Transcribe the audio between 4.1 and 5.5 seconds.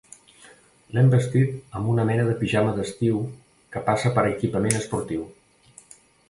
per equipament esportiu.